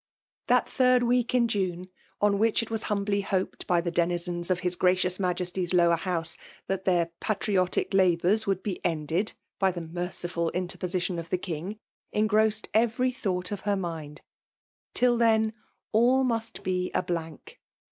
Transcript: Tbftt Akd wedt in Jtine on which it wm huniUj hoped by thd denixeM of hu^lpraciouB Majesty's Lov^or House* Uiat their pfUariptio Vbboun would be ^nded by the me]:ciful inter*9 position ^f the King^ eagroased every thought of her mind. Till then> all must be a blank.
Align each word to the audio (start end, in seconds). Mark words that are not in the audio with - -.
Tbftt 0.47 0.63
Akd 0.65 1.01
wedt 1.07 1.35
in 1.35 1.47
Jtine 1.47 1.87
on 2.19 2.39
which 2.39 2.63
it 2.63 2.71
wm 2.71 2.77
huniUj 3.05 3.23
hoped 3.25 3.67
by 3.67 3.83
thd 3.83 3.91
denixeM 3.93 4.49
of 4.49 4.61
hu^lpraciouB 4.61 5.19
Majesty's 5.19 5.73
Lov^or 5.73 5.99
House* 5.99 6.39
Uiat 6.67 6.85
their 6.85 7.11
pfUariptio 7.21 7.87
Vbboun 7.87 8.47
would 8.47 8.63
be 8.63 8.81
^nded 8.83 9.33
by 9.59 9.69
the 9.71 9.81
me]:ciful 9.81 10.49
inter*9 10.55 10.79
position 10.79 11.15
^f 11.17 11.29
the 11.29 11.37
King^ 11.37 11.77
eagroased 12.15 12.65
every 12.73 13.11
thought 13.11 13.51
of 13.51 13.59
her 13.61 13.75
mind. 13.77 14.23
Till 14.95 15.17
then> 15.17 15.53
all 15.91 16.23
must 16.23 16.63
be 16.63 16.89
a 16.95 17.03
blank. 17.03 17.59